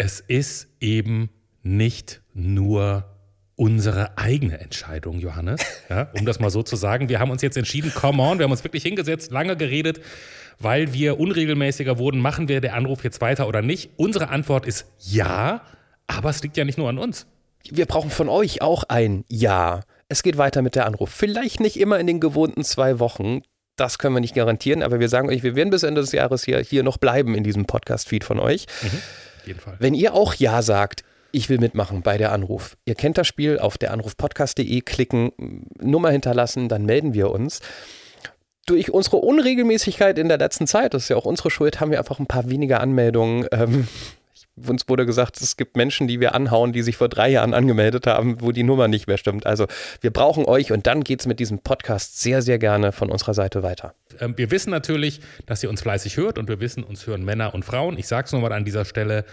[0.00, 1.28] es ist eben
[1.62, 3.04] nicht nur
[3.54, 5.60] unsere eigene Entscheidung, Johannes.
[5.90, 7.08] Ja, um das mal so zu sagen.
[7.10, 10.00] Wir haben uns jetzt entschieden, come on, wir haben uns wirklich hingesetzt, lange geredet,
[10.58, 12.20] weil wir unregelmäßiger wurden.
[12.20, 13.90] Machen wir der Anruf jetzt weiter oder nicht?
[13.96, 15.62] Unsere Antwort ist ja,
[16.06, 17.26] aber es liegt ja nicht nur an uns.
[17.68, 19.80] Wir brauchen von euch auch ein Ja.
[20.08, 21.10] Es geht weiter mit der Anruf.
[21.10, 23.42] Vielleicht nicht immer in den gewohnten zwei Wochen.
[23.76, 26.44] Das können wir nicht garantieren, aber wir sagen euch, wir werden bis Ende des Jahres
[26.44, 28.66] hier, hier noch bleiben in diesem Podcast-Feed von euch.
[28.82, 28.98] Mhm,
[29.40, 29.76] auf jeden Fall.
[29.78, 32.76] Wenn ihr auch Ja sagt, ich will mitmachen bei der Anruf.
[32.84, 35.32] Ihr kennt das Spiel auf der Anrufpodcast.de klicken,
[35.80, 37.60] Nummer hinterlassen, dann melden wir uns.
[38.66, 41.98] Durch unsere Unregelmäßigkeit in der letzten Zeit, das ist ja auch unsere Schuld, haben wir
[41.98, 43.46] einfach ein paar weniger Anmeldungen.
[43.52, 43.88] Ähm,
[44.56, 48.06] uns wurde gesagt, es gibt Menschen, die wir anhauen, die sich vor drei Jahren angemeldet
[48.06, 49.46] haben, wo die Nummer nicht mehr stimmt.
[49.46, 49.66] Also
[50.00, 53.34] wir brauchen euch und dann geht es mit diesem Podcast sehr, sehr gerne von unserer
[53.34, 53.94] Seite weiter.
[54.18, 57.54] Ähm, wir wissen natürlich, dass ihr uns fleißig hört und wir wissen, uns hören Männer
[57.54, 57.98] und Frauen.
[57.98, 59.24] Ich sage es nur mal an dieser Stelle.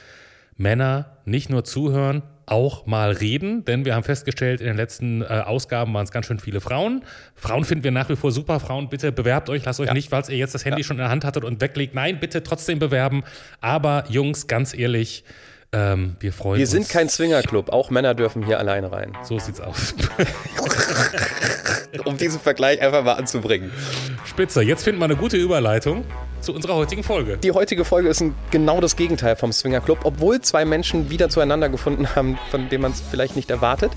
[0.55, 5.25] Männer nicht nur zuhören, auch mal reden, denn wir haben festgestellt, in den letzten äh,
[5.25, 7.03] Ausgaben waren es ganz schön viele Frauen.
[7.35, 8.61] Frauen finden wir nach wie vor super.
[8.61, 9.93] Frauen, bitte bewerbt euch, lasst euch ja.
[9.93, 10.85] nicht, falls ihr jetzt das Handy ja.
[10.85, 11.93] schon in der Hand hattet und weglegt.
[11.93, 13.23] Nein, bitte trotzdem bewerben.
[13.59, 15.25] Aber Jungs, ganz ehrlich,
[15.73, 16.73] ähm, wir freuen wir uns.
[16.73, 19.17] Wir sind kein Swingerclub, auch Männer dürfen hier alleine rein.
[19.23, 19.95] So sieht's aus.
[22.05, 23.71] um diesen Vergleich einfach mal anzubringen.
[24.25, 26.05] Spitze, jetzt finden wir eine gute Überleitung
[26.41, 27.37] zu unserer heutigen Folge.
[27.37, 31.29] Die heutige Folge ist ein, genau das Gegenteil vom Swinger Club, obwohl zwei Menschen wieder
[31.29, 33.91] zueinander gefunden haben, von denen man es vielleicht nicht erwartet.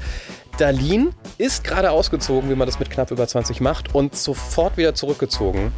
[0.59, 4.95] Darlene ist gerade ausgezogen, wie man das mit knapp über 20 macht, und sofort wieder
[4.95, 5.73] zurückgezogen,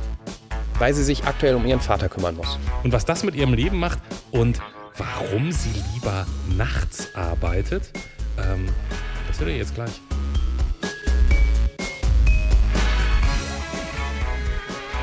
[0.78, 2.58] weil sie sich aktuell um ihren Vater kümmern muss.
[2.82, 3.98] Und was das mit ihrem Leben macht
[4.30, 4.60] und
[4.96, 6.26] warum sie lieber
[6.56, 7.90] nachts arbeitet,
[8.38, 8.66] ähm,
[9.28, 10.00] das hört ihr jetzt gleich.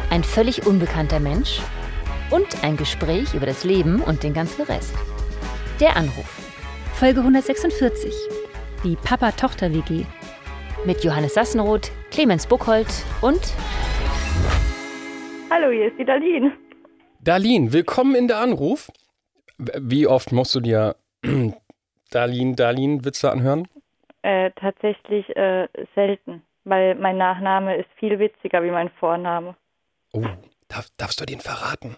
[0.10, 1.62] ein völlig unbekannter Mensch
[2.32, 4.94] und ein Gespräch über das Leben und den ganzen Rest.
[5.80, 6.38] Der Anruf.
[6.94, 8.14] Folge 146.
[8.84, 10.06] Die Papa-Tochter-WG.
[10.86, 13.40] Mit Johannes Sassenroth, Clemens Buchholz und.
[15.50, 16.54] Hallo, hier ist die Darlene.
[17.22, 18.90] Darlene, willkommen in der Anruf.
[19.60, 20.96] Wie oft musst du dir
[22.12, 23.68] Darlene, Darlene Witze anhören?
[24.22, 29.56] Äh, tatsächlich äh, selten, weil mein Nachname ist viel witziger wie mein Vorname.
[30.14, 30.26] Oh,
[30.68, 31.98] darf, darfst du den verraten?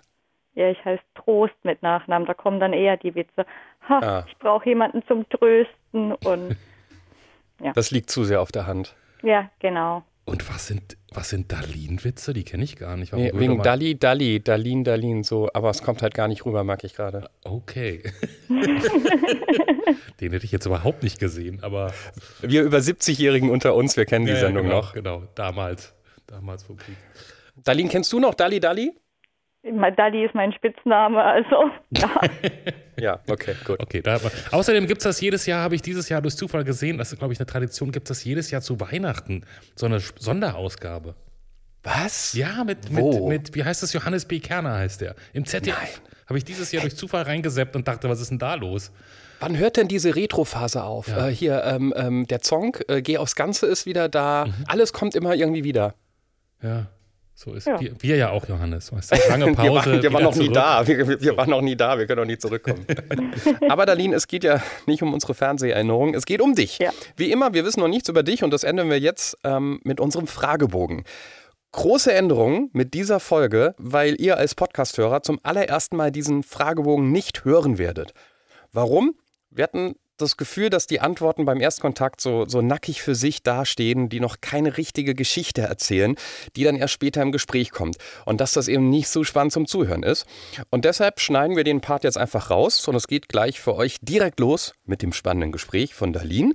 [0.54, 2.28] Ja, ich heiße Trost mit Nachnamen.
[2.28, 3.46] Da kommen dann eher die Witze.
[3.88, 4.26] Ha, ah.
[4.28, 6.58] ich brauche jemanden zum Trösten und
[7.62, 7.72] ja.
[7.74, 8.96] Das liegt zu sehr auf der Hand.
[9.22, 10.04] Ja, genau.
[10.32, 12.32] Und was sind, was sind Darlin-Witze?
[12.32, 13.12] Die kenne ich gar nicht.
[13.12, 15.50] Nee, wegen Dalli, Dalli, Darlin, Darlin, so.
[15.54, 17.30] Aber es kommt halt gar nicht rüber, mag ich gerade.
[17.44, 18.02] Okay.
[20.22, 21.94] Den hätte ich jetzt überhaupt nicht gesehen, aber.
[22.40, 24.94] Wir über 70-Jährigen unter uns, wir kennen die ja, Sendung genau, noch.
[24.94, 25.94] Genau, damals.
[26.28, 26.96] Damals vom Krieg.
[27.58, 28.94] Darlene, kennst du noch Dali Dali?
[29.64, 32.22] Dali ist mein Spitzname, also ja.
[33.00, 33.80] ja, okay, gut.
[33.80, 34.20] Okay, da,
[34.52, 37.20] außerdem gibt es das jedes Jahr, habe ich dieses Jahr durch Zufall gesehen, das ist,
[37.20, 39.46] glaube ich, eine Tradition, gibt es das jedes Jahr zu Weihnachten,
[39.76, 41.16] so eine Sonderausgabe.
[41.84, 42.34] Was?
[42.34, 44.40] Ja, mit, mit, mit, wie heißt das, Johannes B.
[44.40, 45.16] Kerner heißt der.
[45.34, 48.54] Im ZDF habe ich dieses Jahr durch Zufall reingeseppt und dachte, was ist denn da
[48.56, 48.92] los?
[49.40, 51.08] Wann hört denn diese Retro-Phase auf?
[51.08, 51.28] Ja.
[51.28, 54.46] Äh, hier, ähm, ähm, der Song, äh, Geh aufs Ganze ist wieder da.
[54.46, 54.54] Mhm.
[54.68, 55.96] Alles kommt immer irgendwie wieder.
[56.62, 56.88] Ja.
[57.44, 57.80] So ist ja.
[57.80, 58.94] Wir, wir, ja auch, Johannes.
[58.94, 59.64] Weißt du, lange Pause.
[59.64, 60.48] wir waren, wir waren noch zurück.
[60.48, 60.88] nie da.
[60.88, 61.98] Wir, wir, waren noch nie da.
[61.98, 62.86] Wir können noch nie zurückkommen.
[63.70, 66.14] Aber Darlene, es geht ja nicht um unsere Fernseherinnerung.
[66.14, 66.78] Es geht um dich.
[66.78, 66.92] Ja.
[67.16, 70.00] Wie immer, wir wissen noch nichts über dich und das ändern wir jetzt ähm, mit
[70.00, 71.04] unserem Fragebogen.
[71.72, 77.44] Große Änderung mit dieser Folge, weil ihr als Podcasthörer zum allerersten Mal diesen Fragebogen nicht
[77.44, 78.14] hören werdet.
[78.72, 79.16] Warum?
[79.50, 84.10] Wir hatten das Gefühl, dass die Antworten beim Erstkontakt so, so nackig für sich dastehen,
[84.10, 86.16] die noch keine richtige Geschichte erzählen,
[86.56, 87.98] die dann erst später im Gespräch kommt.
[88.26, 90.26] Und dass das eben nicht so spannend zum Zuhören ist.
[90.70, 93.98] Und deshalb schneiden wir den Part jetzt einfach raus und es geht gleich für euch
[94.02, 96.54] direkt los mit dem spannenden Gespräch von Darlene.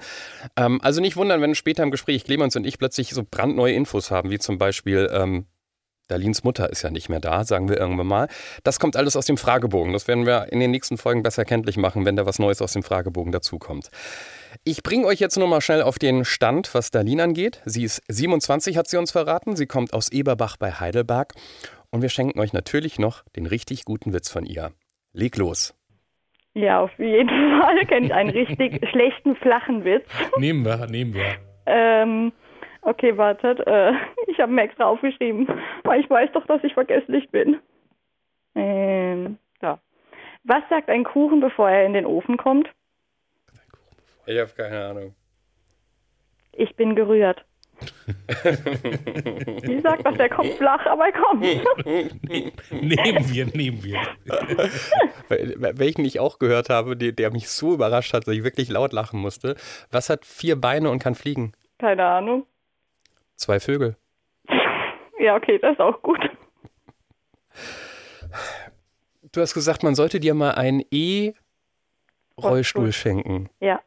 [0.56, 4.10] Ähm, also nicht wundern, wenn später im Gespräch Clemens und ich plötzlich so brandneue Infos
[4.10, 5.47] haben, wie zum Beispiel, ähm,
[6.09, 8.28] Darlins Mutter ist ja nicht mehr da, sagen wir irgendwann mal.
[8.65, 9.93] Das kommt alles aus dem Fragebogen.
[9.93, 12.72] Das werden wir in den nächsten Folgen besser kenntlich machen, wenn da was Neues aus
[12.72, 13.91] dem Fragebogen dazukommt.
[14.65, 17.60] Ich bringe euch jetzt nur mal schnell auf den Stand, was Darlene angeht.
[17.65, 19.57] Sie ist 27, hat sie uns verraten.
[19.57, 21.34] Sie kommt aus Eberbach bei Heidelberg.
[21.91, 24.72] Und wir schenken euch natürlich noch den richtig guten Witz von ihr.
[25.13, 25.75] Leg los.
[26.54, 27.28] Ja, auf jeden
[27.60, 30.07] Fall kenne ich einen richtig schlechten, flachen Witz.
[30.39, 31.36] Nehmen wir, nehmen wir.
[31.66, 32.33] Ähm,
[32.86, 33.59] Okay, wartet.
[33.66, 33.92] Äh,
[34.36, 35.48] ich habe mir extra aufgeschrieben,
[35.84, 37.59] weil ich weiß doch, dass ich vergesslich bin.
[38.54, 39.80] Ähm, da.
[40.44, 42.68] Was sagt ein Kuchen, bevor er in den Ofen kommt?
[44.27, 45.15] Ich habe keine Ahnung.
[46.53, 47.44] Ich bin gerührt.
[49.62, 51.42] Ich sag doch, der kommt flach, aber er kommt.
[52.71, 54.00] nehmen wir, nehmen wir.
[55.78, 58.92] Welchen ich auch gehört habe, der, der mich so überrascht hat, dass ich wirklich laut
[58.92, 59.56] lachen musste.
[59.91, 61.53] Was hat vier Beine und kann fliegen?
[61.78, 62.47] Keine Ahnung.
[63.36, 63.97] Zwei Vögel.
[65.18, 66.21] Ja, okay, das ist auch gut.
[69.33, 73.48] Du hast gesagt, man sollte dir mal einen E-Rollstuhl schenken.
[73.60, 73.80] Ja.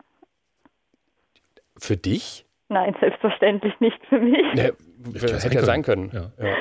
[1.77, 2.45] Für dich?
[2.67, 4.45] Nein, selbstverständlich nicht für mich.
[4.55, 4.65] Ja,
[5.13, 6.11] hätte ja sein können.
[6.13, 6.31] Ja.
[6.43, 6.55] Ja.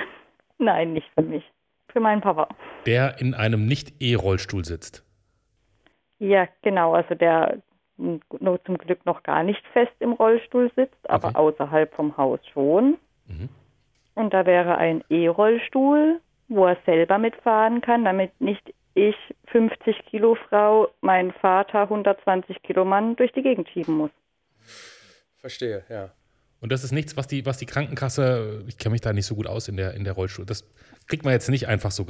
[0.58, 1.44] Nein, nicht für mich.
[1.92, 2.48] Für meinen Papa.
[2.86, 5.04] Der in einem Nicht-E-Rollstuhl sitzt.
[6.18, 6.94] Ja, genau.
[6.94, 7.62] Also der
[7.96, 11.36] nur zum Glück noch gar nicht fest im Rollstuhl sitzt, aber Okay.
[11.38, 12.96] außerhalb vom Haus schon.
[13.26, 13.48] Mhm.
[14.18, 19.14] Und da wäre ein E-Rollstuhl, wo er selber mitfahren kann, damit nicht ich,
[19.52, 24.10] 50 Kilo Frau, meinen Vater, 120 Kilo Mann, durch die Gegend schieben muss.
[25.36, 26.10] Verstehe, ja.
[26.60, 29.36] Und das ist nichts, was die, was die Krankenkasse, ich kenne mich da nicht so
[29.36, 30.68] gut aus in der, in der Rollstuhl, das
[31.06, 32.04] kriegt man jetzt nicht einfach so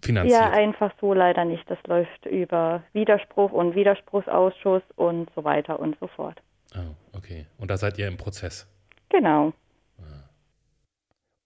[0.00, 0.40] finanziert.
[0.40, 1.68] Ja, einfach so leider nicht.
[1.68, 6.40] Das läuft über Widerspruch und Widerspruchsausschuss und so weiter und so fort.
[6.76, 7.46] oh, okay.
[7.58, 8.68] Und da seid ihr im Prozess.
[9.08, 9.52] Genau.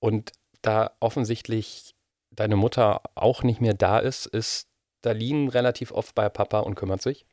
[0.00, 0.32] Und
[0.62, 1.94] da offensichtlich
[2.30, 4.68] deine Mutter auch nicht mehr da ist, ist
[5.02, 7.24] Darlene relativ oft bei Papa und kümmert sich.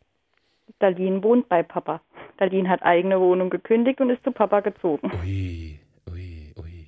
[0.80, 2.02] Darlene wohnt bei Papa.
[2.38, 5.12] Darlene hat eigene Wohnung gekündigt und ist zu Papa gezogen.
[5.24, 5.80] Ui,
[6.12, 6.88] ui, ui.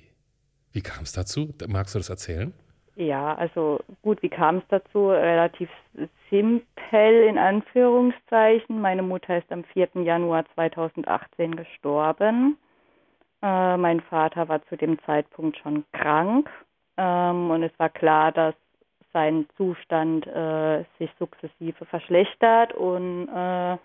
[0.72, 1.54] Wie kam es dazu?
[1.68, 2.52] Magst du das erzählen?
[2.96, 5.08] Ja, also gut, wie kam es dazu?
[5.08, 5.70] Relativ
[6.28, 8.80] simpel in Anführungszeichen.
[8.80, 9.88] Meine Mutter ist am 4.
[10.02, 12.58] Januar 2018 gestorben.
[13.42, 16.50] Äh, mein Vater war zu dem Zeitpunkt schon krank
[16.96, 18.54] ähm, und es war klar, dass
[19.12, 23.76] sein Zustand äh, sich sukzessive verschlechtert und äh,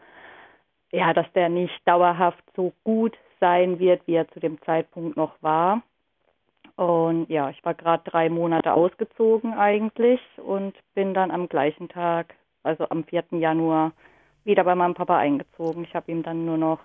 [0.92, 5.34] ja, dass der nicht dauerhaft so gut sein wird, wie er zu dem Zeitpunkt noch
[5.42, 5.82] war.
[6.76, 12.36] Und ja, ich war gerade drei Monate ausgezogen eigentlich und bin dann am gleichen Tag,
[12.64, 13.24] also am 4.
[13.32, 13.94] Januar,
[14.44, 15.86] wieder bei meinem Papa eingezogen.
[15.86, 16.80] Ich habe ihm dann nur noch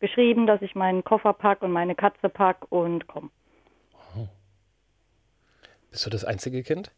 [0.00, 3.30] geschrieben, dass ich meinen Koffer pack und meine Katze pack und komm.
[5.90, 6.90] Bist du das einzige Kind?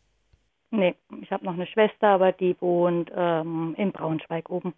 [0.71, 4.75] Nee, ich habe noch eine Schwester, aber die wohnt ähm, in Braunschweig oben.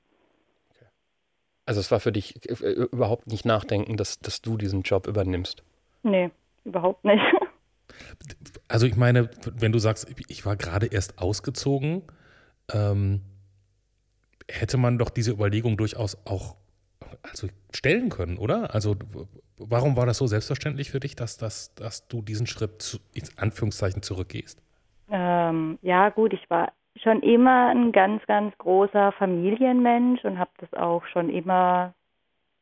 [1.65, 5.63] Also es war für dich äh, überhaupt nicht nachdenken, dass, dass du diesen Job übernimmst.
[6.03, 6.31] Nee,
[6.65, 7.23] überhaupt nicht.
[8.69, 12.03] Also ich meine, wenn du sagst, ich war gerade erst ausgezogen,
[12.73, 13.21] ähm,
[14.49, 16.57] hätte man doch diese Überlegung durchaus auch
[17.23, 18.75] also stellen können, oder?
[18.75, 18.97] Also
[19.59, 23.25] warum war das so selbstverständlich für dich, dass, dass, dass du diesen Schritt zu, in
[23.37, 24.63] Anführungszeichen zurückgehst?
[25.11, 26.73] Ähm, ja, gut, ich war
[27.03, 31.95] schon immer ein ganz, ganz großer Familienmensch und habe das auch schon immer,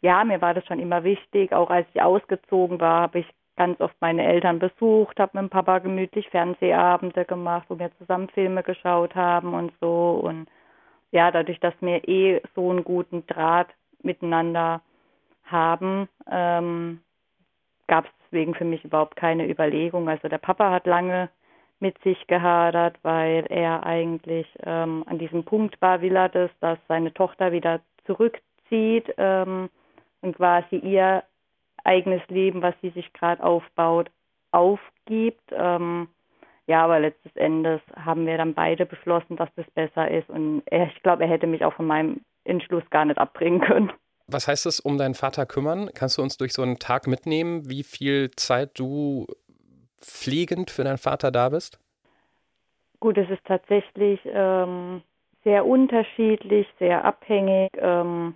[0.00, 1.52] ja, mir war das schon immer wichtig.
[1.52, 5.50] Auch als ich ausgezogen war, habe ich ganz oft meine Eltern besucht, habe mit dem
[5.50, 10.20] Papa gemütlich Fernsehabende gemacht, wo wir zusammen Filme geschaut haben und so.
[10.22, 10.48] Und
[11.10, 13.68] ja, dadurch, dass wir eh so einen guten Draht
[14.08, 14.80] miteinander
[15.44, 17.00] haben, ähm,
[17.86, 20.08] gab es deswegen für mich überhaupt keine Überlegung.
[20.08, 21.28] Also der Papa hat lange
[21.80, 26.78] mit sich gehadert, weil er eigentlich ähm, an diesem Punkt war, will er das, dass
[26.88, 29.70] seine Tochter wieder zurückzieht ähm,
[30.22, 31.22] und quasi ihr
[31.84, 34.10] eigenes Leben, was sie sich gerade aufbaut,
[34.50, 35.52] aufgibt.
[35.52, 36.08] Ähm,
[36.66, 40.88] ja, aber letztes Endes haben wir dann beide beschlossen, dass das besser ist und er,
[40.88, 43.92] ich glaube, er hätte mich auch von meinem Entschluss gar nicht abbringen können.
[44.26, 45.90] Was heißt es, um deinen Vater kümmern?
[45.94, 49.26] Kannst du uns durch so einen Tag mitnehmen, wie viel Zeit du
[50.00, 51.78] pflegend für deinen Vater da bist?
[53.00, 55.02] Gut, es ist tatsächlich ähm,
[55.44, 57.70] sehr unterschiedlich, sehr abhängig.
[57.78, 58.34] Ähm,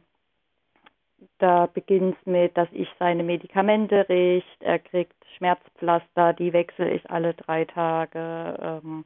[1.39, 4.65] da beginnt es mit, dass ich seine Medikamente richte.
[4.65, 8.81] Er kriegt Schmerzpflaster, die wechsle ich alle drei Tage.
[8.83, 9.05] Ähm,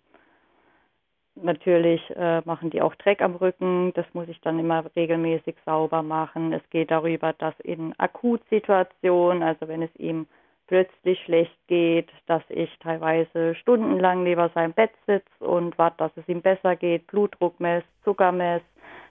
[1.36, 3.92] natürlich äh, machen die auch Dreck am Rücken.
[3.94, 6.52] Das muss ich dann immer regelmäßig sauber machen.
[6.52, 10.26] Es geht darüber, dass in Akutsituationen, also wenn es ihm
[10.66, 16.28] plötzlich schlecht geht, dass ich teilweise stundenlang neben seinem Bett sitze und warte, dass es
[16.28, 18.62] ihm besser geht, Blutdruck mess, Zucker mess,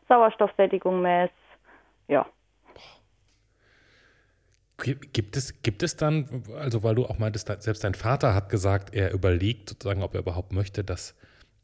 [0.09, 1.31] Sauerstoffsättigung mess.
[2.07, 2.25] Ja,
[4.77, 8.93] Gibt es, gibt es dann, also weil du auch meintest, selbst dein Vater hat gesagt,
[8.93, 11.15] er überlegt sozusagen, ob er überhaupt möchte, dass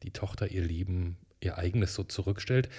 [0.04, 2.70] die Tochter ihr Leben, ihr eigenes so zurückstellt.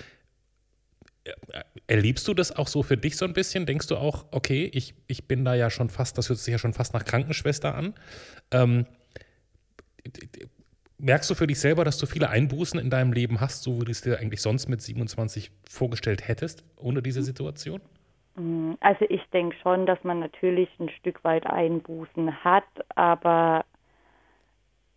[1.25, 3.67] Er- Erlebst du das auch so für dich so ein bisschen?
[3.67, 6.59] Denkst du auch, okay, ich, ich bin da ja schon fast, das hört sich ja
[6.59, 7.95] schon fast nach Krankenschwester an.
[8.51, 8.87] Ähm,
[10.99, 13.85] merkst du für dich selber, dass du viele Einbußen in deinem Leben hast, so wie
[13.85, 17.81] du es dir eigentlich sonst mit 27 vorgestellt hättest, ohne diese Situation?
[18.37, 22.65] Mm, also ich denke schon, dass man natürlich ein Stück weit Einbußen hat,
[22.95, 23.65] aber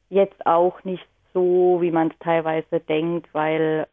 [0.10, 3.87] jetzt auch nicht so, wie man es teilweise denkt, weil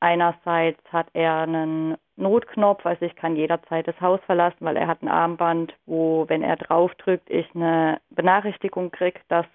[0.00, 5.02] einerseits hat er einen Notknopf, also ich kann jederzeit das Haus verlassen, weil er hat
[5.02, 9.46] ein Armband, wo, wenn er draufdrückt, ich eine Benachrichtigung kriege, dass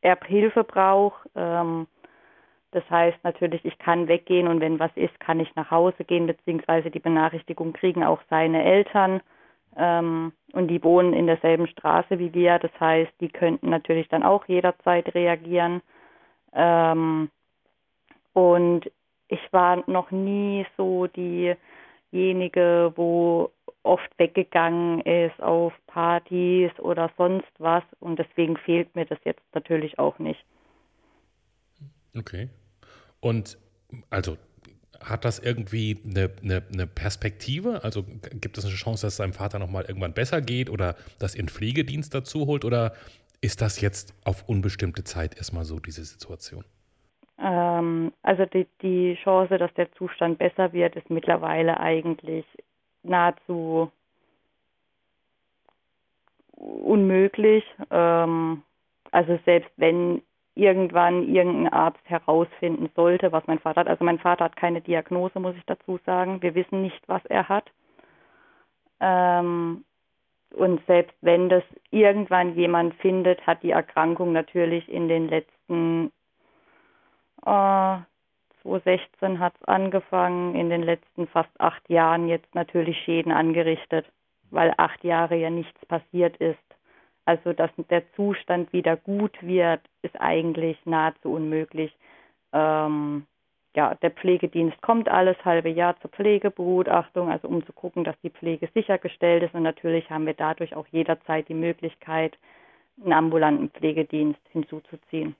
[0.00, 1.28] er Hilfe braucht.
[1.36, 1.86] Ähm,
[2.72, 6.26] das heißt natürlich, ich kann weggehen und wenn was ist, kann ich nach Hause gehen,
[6.26, 9.20] beziehungsweise die Benachrichtigung kriegen auch seine Eltern.
[9.76, 12.58] Ähm, und die wohnen in derselben Straße wie wir.
[12.58, 15.82] Das heißt, die könnten natürlich dann auch jederzeit reagieren.
[16.52, 17.30] Ähm,
[18.34, 18.90] und
[19.28, 23.50] ich war noch nie so diejenige, wo
[23.82, 27.82] oft weggegangen ist auf Partys oder sonst was.
[28.00, 30.44] Und deswegen fehlt mir das jetzt natürlich auch nicht.
[32.16, 32.50] Okay.
[33.20, 33.58] Und
[34.10, 34.36] also
[35.04, 37.82] hat das irgendwie eine, eine, eine, Perspektive?
[37.84, 38.04] Also
[38.40, 41.48] gibt es eine Chance, dass es seinem Vater nochmal irgendwann besser geht oder dass einen
[41.48, 42.64] Pflegedienst dazu holt?
[42.64, 42.94] Oder
[43.40, 46.64] ist das jetzt auf unbestimmte Zeit erstmal so, diese Situation?
[47.38, 52.46] Ähm, also die, die Chance, dass der Zustand besser wird, ist mittlerweile eigentlich
[53.02, 53.90] nahezu
[56.56, 57.64] unmöglich.
[57.90, 58.62] Ähm,
[59.10, 60.22] also selbst wenn
[60.54, 63.88] irgendwann irgendein Arzt herausfinden sollte, was mein Vater hat.
[63.88, 66.42] Also mein Vater hat keine Diagnose, muss ich dazu sagen.
[66.42, 67.70] Wir wissen nicht, was er hat.
[69.00, 69.84] Ähm,
[70.54, 76.12] und selbst wenn das irgendwann jemand findet, hat die Erkrankung natürlich in den letzten
[77.46, 77.96] äh,
[78.62, 84.06] 2016 hat es angefangen, in den letzten fast acht Jahren jetzt natürlich Schäden angerichtet,
[84.50, 86.58] weil acht Jahre ja nichts passiert ist.
[87.24, 91.92] Also dass der Zustand wieder gut wird, ist eigentlich nahezu unmöglich.
[92.52, 93.26] Ähm,
[93.74, 98.30] ja, der Pflegedienst kommt alles halbe Jahr zur Pflegebegutachtung, also um zu gucken, dass die
[98.30, 99.54] Pflege sichergestellt ist.
[99.54, 102.36] Und natürlich haben wir dadurch auch jederzeit die Möglichkeit,
[103.02, 105.34] einen ambulanten Pflegedienst hinzuzuziehen.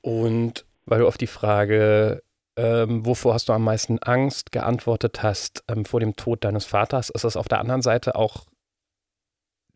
[0.00, 2.22] Und weil du auf die Frage
[2.58, 7.08] ähm, wovor hast du am meisten Angst, geantwortet hast, ähm, vor dem Tod deines Vaters.
[7.08, 8.46] Ist es auf der anderen Seite auch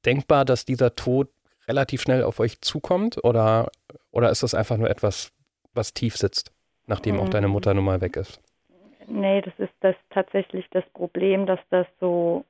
[0.04, 1.28] denkbar, dass dieser Tod
[1.68, 3.22] relativ schnell auf euch zukommt?
[3.22, 3.70] Oder,
[4.10, 5.30] oder ist das einfach nur etwas,
[5.74, 6.50] was tief sitzt,
[6.86, 8.40] nachdem auch deine Mutter nun mal weg ist?
[9.06, 12.44] Nee, das ist das tatsächlich das Problem, dass das so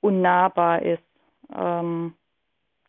[0.00, 1.02] unnahbar ist.
[1.56, 2.14] Ähm,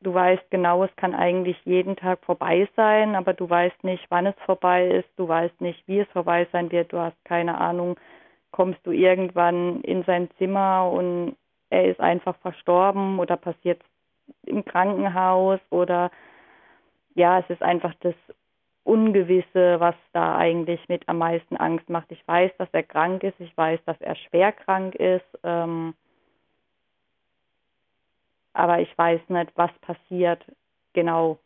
[0.04, 4.26] Du weißt genau, es kann eigentlich jeden Tag vorbei sein, aber du weißt nicht, wann
[4.26, 5.08] es vorbei ist.
[5.16, 6.92] Du weißt nicht, wie es vorbei sein wird.
[6.92, 7.98] Du hast keine Ahnung,
[8.52, 11.38] kommst du irgendwann in sein Zimmer und
[11.70, 13.82] er ist einfach verstorben oder passiert
[14.46, 16.12] im Krankenhaus oder
[17.16, 18.16] ja, es ist einfach das
[18.84, 22.12] Ungewisse, was da eigentlich mit am meisten Angst macht.
[22.12, 25.40] Ich weiß, dass er krank ist, ich weiß, dass er schwer krank ist.
[25.44, 25.94] Ähm,
[28.54, 30.44] aber ich weiß nicht, was passiert
[30.94, 31.40] genau,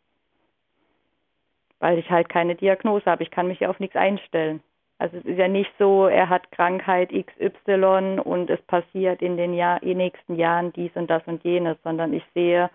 [1.80, 3.22] weil ich halt keine Diagnose habe.
[3.22, 4.62] Ich kann mich ja auf nichts einstellen.
[4.98, 9.54] Also es ist ja nicht so, er hat Krankheit XY und es passiert in den
[9.54, 12.68] Jahr, in nächsten Jahren dies und das und jenes, sondern ich sehe,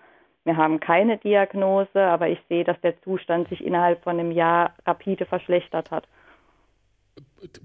[0.45, 4.73] wir haben keine Diagnose, aber ich sehe, dass der Zustand sich innerhalb von einem Jahr
[4.85, 6.07] rapide verschlechtert hat.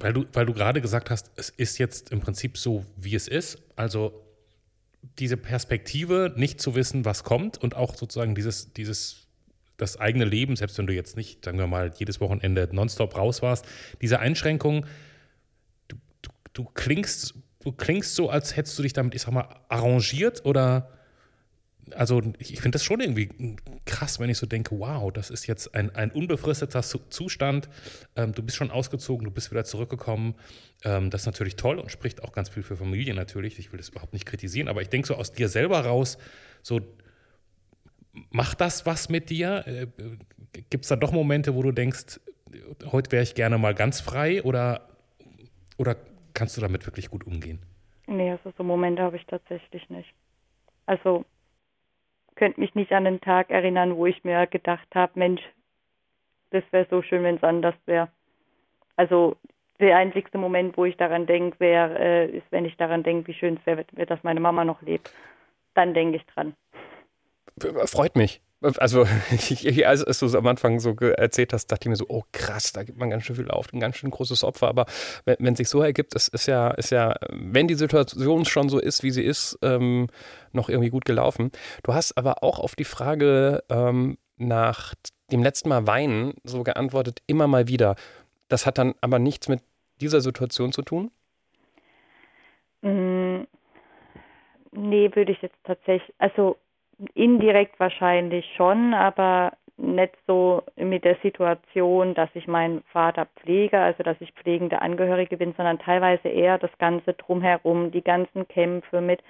[0.01, 3.29] Weil du, weil du gerade gesagt hast, es ist jetzt im Prinzip so, wie es
[3.29, 3.63] ist.
[3.77, 4.13] Also
[5.19, 9.27] diese Perspektive, nicht zu wissen, was kommt und auch sozusagen dieses, dieses,
[9.77, 13.43] das eigene Leben, selbst wenn du jetzt nicht, sagen wir mal, jedes Wochenende nonstop raus
[13.43, 13.65] warst,
[14.01, 14.87] diese Einschränkung,
[15.89, 19.49] du, du, du klingst, du klingst so, als hättest du dich damit, ich sag mal,
[19.69, 20.98] arrangiert oder
[21.95, 25.75] also ich finde das schon irgendwie krass, wenn ich so denke, wow, das ist jetzt
[25.75, 27.69] ein, ein unbefristeter Zustand.
[28.17, 30.35] Ähm, du bist schon ausgezogen, du bist wieder zurückgekommen.
[30.85, 33.59] Ähm, das ist natürlich toll und spricht auch ganz viel für Familie natürlich.
[33.59, 36.19] Ich will das überhaupt nicht kritisieren, aber ich denke so aus dir selber raus,
[36.63, 36.81] so
[38.31, 39.65] macht das was mit dir?
[39.67, 39.87] Äh,
[40.71, 42.21] Gibt es da doch Momente, wo du denkst,
[42.91, 44.89] heute wäre ich gerne mal ganz frei oder,
[45.77, 45.97] oder
[46.35, 47.61] kannst du damit wirklich gut umgehen?
[48.07, 50.09] Nee, also so Momente habe ich tatsächlich nicht.
[50.87, 51.27] Also
[52.39, 55.43] könnte mich nicht an einen Tag erinnern, wo ich mir gedacht habe, Mensch,
[56.51, 58.09] das wäre so schön, wenn es anders wäre.
[58.97, 59.37] Also
[59.81, 63.35] der einzigste Moment, wo ich daran denke, wäre, äh, ist, wenn ich daran denke, wie
[63.35, 65.13] schön es wäre, dass meine Mama noch lebt.
[65.75, 66.55] Dann denke ich dran.
[67.87, 68.41] Freut mich.
[68.61, 72.25] Also, ich, als du es am Anfang so erzählt hast, dachte ich mir so, oh
[72.33, 74.69] krass, da gibt man ganz schön viel auf, ein ganz schön großes Opfer.
[74.69, 74.87] Aber
[75.25, 78.69] wenn, wenn es sich so ergibt, es ist ja, ist ja, wenn die Situation schon
[78.69, 80.09] so ist, wie sie ist, ähm,
[80.53, 81.53] noch irgendwie gut gelaufen.
[81.85, 84.95] Du hast aber auch auf die Frage ähm, nach
[85.31, 87.97] dem letzten Mal weinen so geantwortet, immer mal wieder.
[88.49, 89.61] Das hat dann aber nichts mit
[90.01, 91.11] dieser Situation zu tun?
[92.83, 93.43] Mm,
[94.73, 96.57] nee, würde ich jetzt tatsächlich, also
[97.15, 104.03] indirekt wahrscheinlich schon, aber nicht so mit der Situation, dass ich meinen Vater pflege, also
[104.03, 109.23] dass ich pflegende Angehörige bin, sondern teilweise eher das Ganze drumherum, die ganzen Kämpfe mit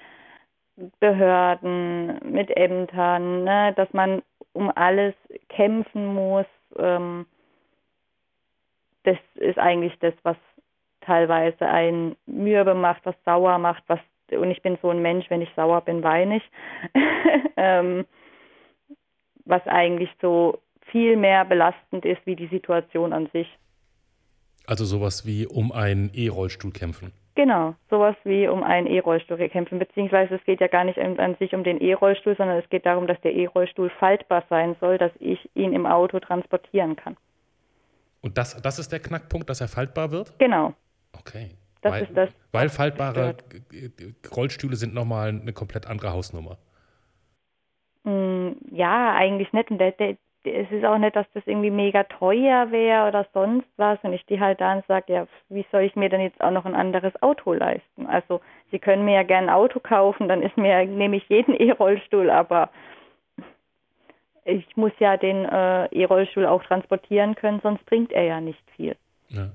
[1.01, 4.23] Behörden, mit Ämtern, ne, dass man
[4.53, 5.15] um alles
[5.49, 6.47] kämpfen muss.
[6.79, 7.27] Ähm,
[9.03, 10.37] das ist eigentlich das, was
[11.01, 14.01] teilweise einen mürbe macht, was sauer macht, was
[14.33, 16.51] und ich bin so ein Mensch, wenn ich sauer bin, weine ich.
[17.57, 18.05] ähm,
[19.45, 23.49] was eigentlich so viel mehr belastend ist wie die Situation an sich.
[24.67, 27.13] Also sowas wie um einen E-Rollstuhl kämpfen.
[27.35, 31.37] Genau, sowas wie um einen E-Rollstuhl kämpfen, beziehungsweise es geht ja gar nicht an, an
[31.37, 35.13] sich um den E-Rollstuhl, sondern es geht darum, dass der E-Rollstuhl faltbar sein soll, dass
[35.21, 37.17] ich ihn im Auto transportieren kann.
[38.21, 40.37] Und das, das ist der Knackpunkt, dass er faltbar wird?
[40.41, 40.75] Genau.
[41.17, 41.51] Okay.
[41.83, 42.31] Das weil, ist das.
[42.53, 43.37] Weil faltbare
[44.35, 46.59] Rollstühle sind nochmal eine komplett andere Hausnummer.
[48.05, 49.71] Mm, ja, eigentlich nicht.
[49.71, 53.69] Und der, der, es ist auch nicht, dass das irgendwie mega teuer wäre oder sonst
[53.77, 53.99] was.
[54.03, 56.51] Und ich stehe halt da und sage, ja, wie soll ich mir denn jetzt auch
[56.51, 58.07] noch ein anderes Auto leisten?
[58.07, 61.55] Also, Sie können mir ja gerne ein Auto kaufen, dann ist mir, nehme ich jeden
[61.59, 62.71] E-Rollstuhl, aber
[64.45, 68.97] ich muss ja den äh, E-Rollstuhl auch transportieren können, sonst bringt er ja nicht viel.
[69.29, 69.51] Ja.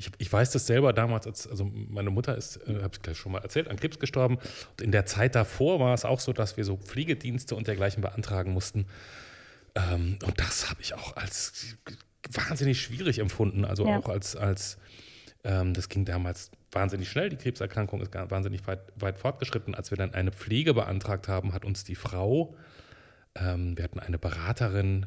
[0.00, 3.18] Ich, ich, weiß das selber damals, als, also meine Mutter ist, äh, habe ich gleich
[3.18, 4.38] schon mal erzählt, an Krebs gestorben.
[4.38, 8.00] Und in der Zeit davor war es auch so, dass wir so Pflegedienste und dergleichen
[8.00, 8.86] beantragen mussten.
[9.74, 11.76] Ähm, und das habe ich auch als
[12.32, 13.66] wahnsinnig schwierig empfunden.
[13.66, 13.98] Also ja.
[13.98, 14.78] auch als, als
[15.44, 17.28] ähm, das ging damals wahnsinnig schnell.
[17.28, 19.74] Die Krebserkrankung ist wahnsinnig weit, weit, fortgeschritten.
[19.74, 22.56] Als wir dann eine Pflege beantragt haben, hat uns die Frau,
[23.34, 25.06] ähm, wir hatten eine Beraterin,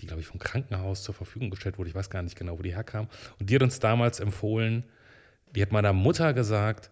[0.00, 1.90] die, glaube ich, vom Krankenhaus zur Verfügung gestellt wurde.
[1.90, 3.08] Ich weiß gar nicht genau, wo die herkam.
[3.38, 4.84] Und die hat uns damals empfohlen,
[5.54, 6.90] die hat meiner Mutter gesagt,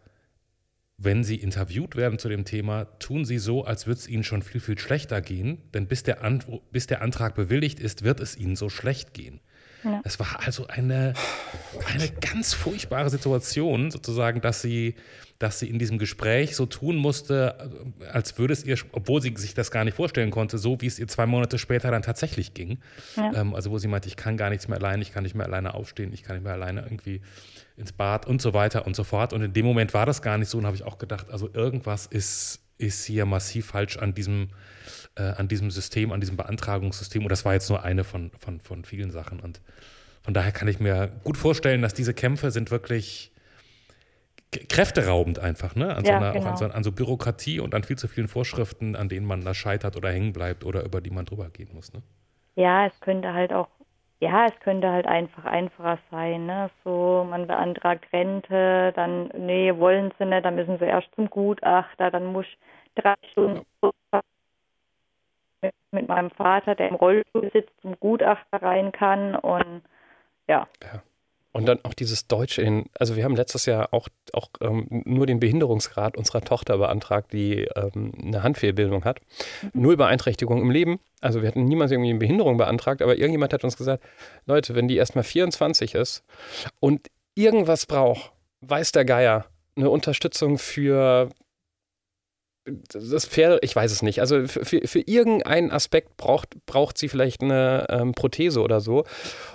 [0.98, 4.42] wenn Sie interviewt werden zu dem Thema, tun Sie so, als würde es Ihnen schon
[4.42, 5.58] viel, viel schlechter gehen.
[5.74, 9.40] Denn bis der, Ant bis der Antrag bewilligt ist, wird es Ihnen so schlecht gehen.
[9.84, 10.00] Ja.
[10.04, 11.14] Es war also eine,
[11.92, 14.94] eine ganz furchtbare Situation, sozusagen, dass sie,
[15.42, 17.68] dass sie in diesem Gespräch so tun musste,
[18.12, 21.00] als würde es ihr, obwohl sie sich das gar nicht vorstellen konnte, so wie es
[21.00, 22.78] ihr zwei Monate später dann tatsächlich ging.
[23.16, 23.32] Ja.
[23.34, 25.46] Ähm, also wo sie meinte, ich kann gar nichts mehr alleine, ich kann nicht mehr
[25.46, 27.22] alleine aufstehen, ich kann nicht mehr alleine irgendwie
[27.76, 29.32] ins Bad und so weiter und so fort.
[29.32, 31.50] Und in dem Moment war das gar nicht so und habe ich auch gedacht, also
[31.52, 34.50] irgendwas ist, ist hier massiv falsch an diesem,
[35.16, 37.20] äh, an diesem System, an diesem Beantragungssystem.
[37.20, 39.40] Und das war jetzt nur eine von, von, von vielen Sachen.
[39.40, 39.60] Und
[40.22, 43.31] von daher kann ich mir gut vorstellen, dass diese Kämpfe sind wirklich
[44.52, 45.96] kräfteraubend einfach, ne?
[45.96, 46.50] An, ja, so einer, genau.
[46.50, 49.54] an, so, an, so, Bürokratie und an viel zu vielen Vorschriften, an denen man da
[49.54, 52.02] scheitert oder hängen bleibt oder über die man drüber gehen muss, ne?
[52.54, 53.68] Ja, es könnte halt auch,
[54.20, 56.70] ja, es könnte halt einfach einfacher sein, ne?
[56.84, 62.10] So, man beantragt Rente, dann, nee, wollen sie nicht, dann müssen sie erst zum Gutachter,
[62.10, 63.62] dann muss ich drei Stunden
[65.62, 69.82] mit, mit meinem Vater, der im Rollstuhl sitzt, zum Gutachter rein kann und
[70.48, 70.66] ja.
[70.82, 71.02] ja.
[71.52, 75.26] Und dann auch dieses Deutsche in, also wir haben letztes Jahr auch, auch ähm, nur
[75.26, 79.20] den Behinderungsgrad unserer Tochter beantragt, die ähm, eine Handfehlbildung hat.
[79.60, 79.82] Mhm.
[79.82, 80.98] Null Beeinträchtigung im Leben.
[81.20, 84.02] Also wir hatten niemals irgendwie eine Behinderung beantragt, aber irgendjemand hat uns gesagt,
[84.46, 86.24] Leute, wenn die erstmal 24 ist
[86.80, 89.44] und irgendwas braucht, weiß der Geier,
[89.76, 91.28] eine Unterstützung für
[92.64, 94.20] das Pferd, ich weiß es nicht.
[94.20, 99.04] Also für, für irgendeinen Aspekt braucht, braucht sie vielleicht eine ähm, Prothese oder so.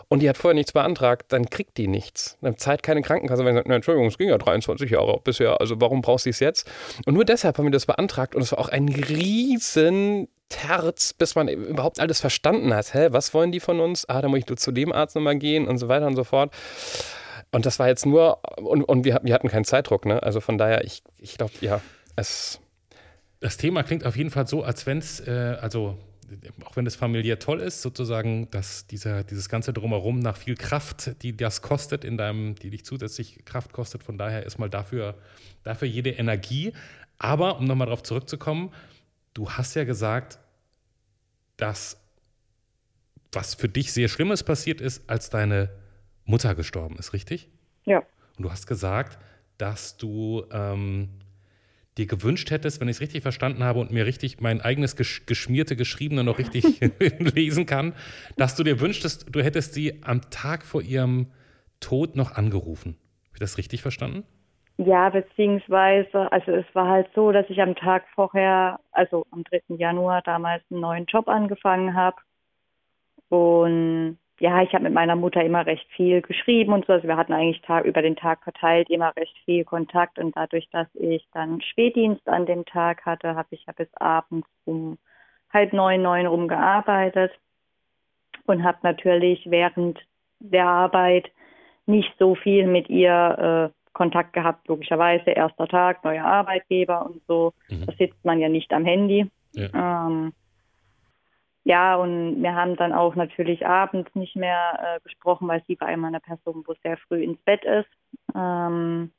[0.10, 2.38] Und die hat vorher nichts beantragt, dann kriegt die nichts.
[2.42, 5.80] Dann zahlt keine Krankenkasse, wenn sie sagt, Entschuldigung, es ging ja 23 Jahre bisher, also
[5.80, 6.70] warum braucht sie es jetzt?
[7.06, 11.36] Und nur deshalb haben wir das beantragt und es war auch ein riesen Terz, bis
[11.36, 12.94] man überhaupt alles verstanden hat.
[12.94, 14.08] Hä, was wollen die von uns?
[14.08, 16.54] Ah, da muss ich zu dem Arzt nochmal gehen und so weiter und so fort.
[17.52, 20.22] Und das war jetzt nur, und, und wir, wir hatten keinen Zeitdruck, ne?
[20.22, 21.82] Also von daher, ich, ich glaube, ja,
[22.16, 22.60] es
[23.40, 25.98] das Thema klingt auf jeden Fall so, als wenn es, äh, also
[26.66, 31.22] auch wenn es familiär toll ist, sozusagen, dass dieser, dieses ganze Drumherum nach viel Kraft,
[31.24, 35.16] die das kostet in deinem, die dich zusätzlich Kraft kostet, von daher erstmal dafür,
[35.64, 36.74] dafür jede Energie.
[37.18, 38.74] Aber um nochmal darauf zurückzukommen,
[39.34, 40.40] du hast ja gesagt,
[41.56, 41.98] dass
[43.32, 45.70] was für dich sehr Schlimmes passiert ist, als deine
[46.26, 47.50] Mutter gestorben ist, richtig?
[47.86, 48.00] Ja.
[48.38, 49.18] Und du hast gesagt,
[49.58, 51.10] dass du ähm,
[51.98, 55.26] dir gewünscht hättest, wenn ich es richtig verstanden habe und mir richtig mein eigenes gesch
[55.26, 56.80] geschmierte Geschriebene noch richtig
[57.20, 57.94] lesen kann,
[58.38, 61.28] dass du dir wünschtest, du hättest sie am Tag vor ihrem
[61.80, 62.98] Tod noch angerufen.
[63.28, 64.24] Habe ich das richtig verstanden?
[64.78, 69.76] Ja, beziehungsweise, also es war halt so, dass ich am Tag vorher, also am 3.
[69.76, 72.18] Januar damals einen neuen Job angefangen habe.
[73.30, 76.94] Und ja, ich habe mit meiner Mutter immer recht viel geschrieben und so.
[76.94, 80.70] Also wir hatten eigentlich Tag, über den Tag verteilt immer recht viel Kontakt und dadurch,
[80.72, 84.98] dass ich dann Spätdienst an dem Tag hatte, habe ich ja bis abends um
[85.52, 87.32] halb neun, neun rum gearbeitet
[88.46, 90.00] und habe natürlich während
[90.40, 91.32] der Arbeit
[91.86, 95.32] nicht so viel mit ihr äh, Kontakt gehabt, logischerweise.
[95.32, 97.54] Erster Tag, neuer Arbeitgeber und so.
[97.70, 97.86] Mhm.
[97.88, 99.26] Da sitzt man ja nicht am Handy.
[99.54, 100.08] Ja.
[100.08, 100.34] Ähm,
[101.68, 106.08] ja, und wir haben dann auch natürlich abends nicht mehr äh, gesprochen, weil sie immer
[106.08, 107.90] eine Person, wo sehr früh ins Bett ist.
[108.34, 109.12] Ähm,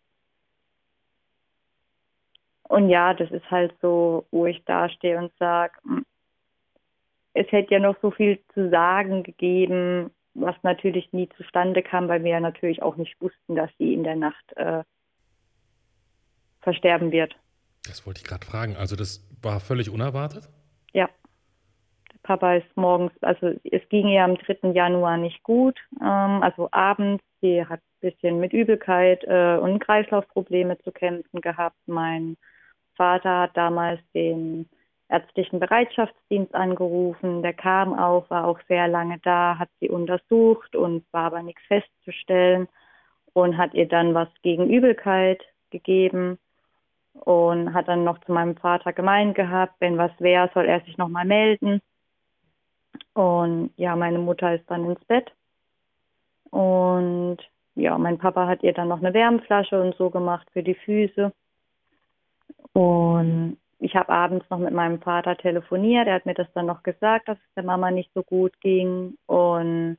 [2.63, 6.07] und ja, das ist halt so, wo ich da stehe und sage, hm,
[7.35, 12.25] es hätte ja noch so viel zu sagen gegeben, was natürlich nie zustande kam, weil
[12.25, 14.85] wir ja natürlich auch nicht wussten, dass sie in der Nacht äh,
[16.63, 17.37] versterben wird.
[17.87, 18.75] Das wollte ich gerade fragen.
[18.75, 20.49] Also das war völlig unerwartet?
[20.95, 21.11] Ja.
[22.23, 24.71] Papa ist morgens, also es ging ihr am 3.
[24.73, 27.25] Januar nicht gut, ähm, also abends.
[27.41, 31.77] Sie hat ein bisschen mit Übelkeit äh, und Kreislaufprobleme zu kämpfen gehabt.
[31.87, 32.37] Mein
[32.97, 34.69] Vater hat damals den
[35.09, 37.43] ärztlichen Bereitschaftsdienst angerufen.
[37.43, 41.63] Der kam auch, war auch sehr lange da, hat sie untersucht und war aber nichts
[41.67, 42.69] festzustellen
[43.33, 46.39] und hat ihr dann was gegen Übelkeit gegeben
[47.15, 50.99] und hat dann noch zu meinem Vater gemeint gehabt, wenn was wäre, soll er sich
[50.99, 51.81] nochmal melden.
[53.15, 55.31] Und ja, meine Mutter ist dann ins Bett.
[56.51, 57.39] Und
[57.75, 61.33] ja, mein Papa hat ihr dann noch eine Wärmflasche und so gemacht für die Füße.
[62.73, 66.07] Und ich habe abends noch mit meinem Vater telefoniert.
[66.07, 69.17] Er hat mir das dann noch gesagt, dass es der Mama nicht so gut ging.
[69.27, 69.99] Und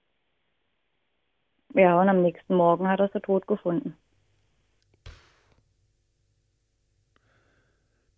[1.74, 3.96] ja, und am nächsten Morgen hat er sie tot gefunden.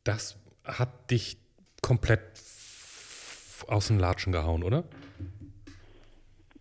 [0.03, 1.37] Das hat dich
[1.81, 2.37] komplett
[3.69, 4.83] aus den Latschen gehauen, oder?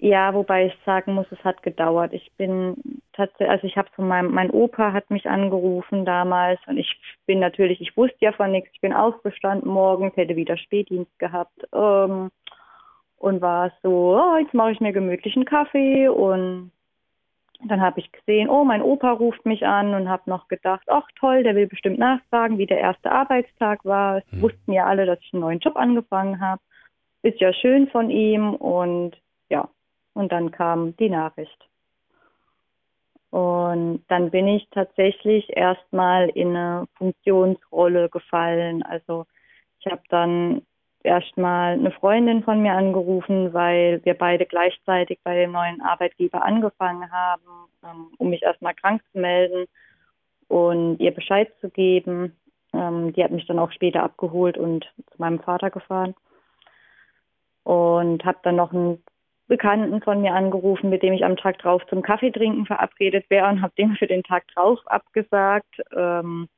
[0.02, 2.14] Ja, wobei ich sagen muss, es hat gedauert.
[2.14, 6.78] Ich bin tatsächlich, also ich habe von meinem, mein Opa hat mich angerufen damals und
[6.78, 8.70] ich bin natürlich, ich wusste ja von nichts.
[8.72, 12.30] Ich bin aufgestanden morgens, hätte wieder Spätdienst gehabt ähm,
[13.18, 16.72] und war so, oh, jetzt mache ich mir gemütlichen Kaffee und
[17.64, 21.06] dann habe ich gesehen, oh, mein Opa ruft mich an und habe noch gedacht, ach
[21.18, 24.18] toll, der will bestimmt nachfragen, wie der erste Arbeitstag war.
[24.18, 24.40] Es hm.
[24.40, 26.62] wussten ja alle, dass ich einen neuen Job angefangen habe.
[27.22, 29.16] Ist ja schön von ihm und
[29.48, 29.68] ja,
[30.14, 31.68] und dann kam die Nachricht.
[33.30, 38.82] Und dann bin ich tatsächlich erstmal in eine Funktionsrolle gefallen.
[38.82, 39.26] Also
[39.78, 40.62] ich habe dann
[41.02, 47.10] erstmal eine Freundin von mir angerufen, weil wir beide gleichzeitig bei dem neuen Arbeitgeber angefangen
[47.10, 47.42] haben,
[47.84, 49.66] ähm, um mich erstmal krank zu melden
[50.48, 52.36] und ihr Bescheid zu geben.
[52.72, 56.14] Ähm, die hat mich dann auch später abgeholt und zu meinem Vater gefahren.
[57.64, 59.02] Und habe dann noch einen
[59.46, 63.48] Bekannten von mir angerufen, mit dem ich am Tag drauf zum Kaffee trinken verabredet wäre
[63.48, 65.82] und habe den für den Tag drauf abgesagt.
[65.94, 66.48] Ähm,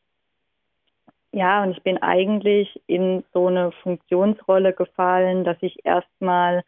[1.32, 6.62] ja, und ich bin eigentlich in so eine Funktionsrolle gefallen, dass ich erstmal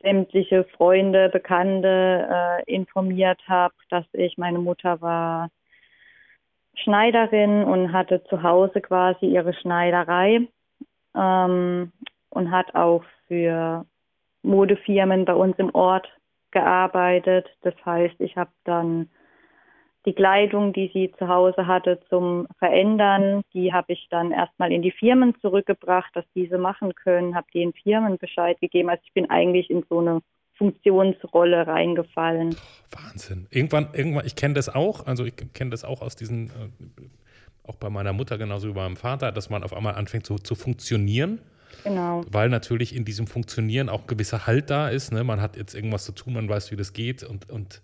[0.00, 5.50] sämtliche Freunde, Bekannte äh, informiert habe, dass ich, meine Mutter war
[6.74, 10.48] Schneiderin und hatte zu Hause quasi ihre Schneiderei
[11.14, 11.92] ähm,
[12.30, 13.86] und hat auch für
[14.42, 16.08] Modefirmen bei uns im Ort
[16.50, 17.46] gearbeitet.
[17.62, 19.08] Das heißt, ich habe dann
[20.06, 24.80] die Kleidung, die sie zu Hause hatte, zum Verändern, die habe ich dann erstmal in
[24.80, 28.88] die Firmen zurückgebracht, dass diese machen können, habe den Firmen Bescheid gegeben.
[28.88, 30.20] Also ich bin eigentlich in so eine
[30.54, 32.56] Funktionsrolle reingefallen.
[32.90, 33.46] Wahnsinn.
[33.50, 37.76] Irgendwann, irgendwann, ich kenne das auch, also ich kenne das auch aus diesen, äh, auch
[37.76, 40.54] bei meiner Mutter genauso wie bei meinem Vater, dass man auf einmal anfängt so zu
[40.54, 41.40] funktionieren
[41.84, 42.24] Genau.
[42.30, 45.12] Weil natürlich in diesem Funktionieren auch gewisser Halt da ist.
[45.12, 45.24] Ne?
[45.24, 47.82] Man hat jetzt irgendwas zu tun, man weiß, wie das geht und, und,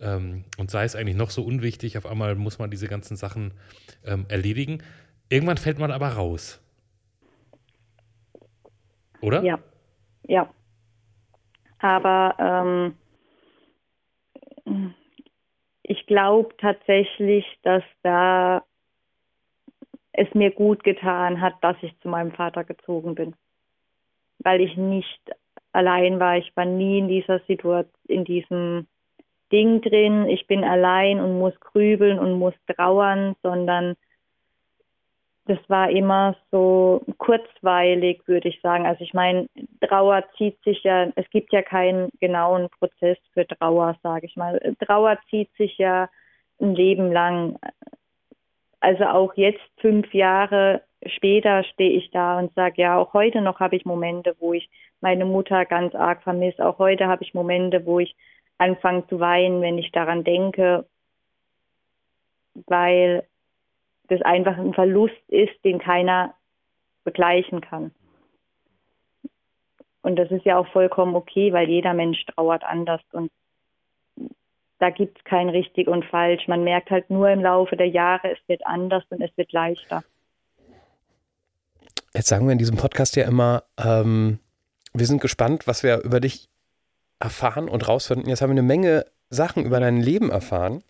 [0.00, 3.52] ähm, und sei es eigentlich noch so unwichtig, auf einmal muss man diese ganzen Sachen
[4.04, 4.82] ähm, erledigen.
[5.28, 6.60] Irgendwann fällt man aber raus.
[9.20, 9.42] Oder?
[9.42, 9.58] Ja,
[10.24, 10.48] ja.
[11.78, 12.94] Aber
[14.66, 14.94] ähm,
[15.82, 18.64] ich glaube tatsächlich, dass da
[20.16, 23.34] es mir gut getan hat, dass ich zu meinem Vater gezogen bin.
[24.38, 25.20] Weil ich nicht
[25.72, 26.36] allein war.
[26.38, 28.86] Ich war nie in dieser Situation, in diesem
[29.52, 30.26] Ding drin.
[30.28, 33.94] Ich bin allein und muss grübeln und muss trauern, sondern
[35.46, 38.84] das war immer so kurzweilig, würde ich sagen.
[38.84, 39.46] Also ich meine,
[39.80, 44.58] Trauer zieht sich ja, es gibt ja keinen genauen Prozess für Trauer, sage ich mal.
[44.84, 46.08] Trauer zieht sich ja
[46.60, 47.58] ein Leben lang
[48.80, 53.60] also auch jetzt fünf Jahre später stehe ich da und sage, ja, auch heute noch
[53.60, 54.68] habe ich Momente, wo ich
[55.00, 56.64] meine Mutter ganz arg vermisse.
[56.66, 58.14] Auch heute habe ich Momente, wo ich
[58.58, 60.86] anfange zu weinen, wenn ich daran denke,
[62.66, 63.26] weil
[64.08, 66.34] das einfach ein Verlust ist, den keiner
[67.04, 67.92] begleichen kann.
[70.02, 73.30] Und das ist ja auch vollkommen okay, weil jeder Mensch trauert anders und
[74.78, 76.48] da gibt es kein richtig und falsch.
[76.48, 80.02] Man merkt halt nur im Laufe der Jahre, es wird anders und es wird leichter.
[82.14, 84.38] Jetzt sagen wir in diesem Podcast ja immer, ähm,
[84.94, 86.48] wir sind gespannt, was wir über dich
[87.20, 88.28] erfahren und rausfinden.
[88.28, 90.82] Jetzt haben wir eine Menge Sachen über dein Leben erfahren.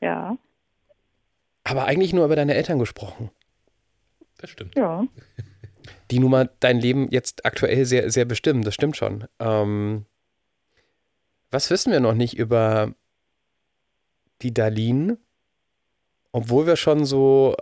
[0.00, 0.36] Ja.
[1.64, 3.30] Aber eigentlich nur über deine Eltern gesprochen.
[4.38, 4.76] Das stimmt.
[4.76, 5.04] Ja.
[6.10, 8.62] Die nun mal dein Leben jetzt aktuell sehr, sehr bestimmen.
[8.62, 9.26] Das stimmt schon.
[9.38, 10.06] Ähm,
[11.50, 12.94] was wissen wir noch nicht über
[14.44, 15.18] die Darlene,
[16.32, 17.56] obwohl wir schon so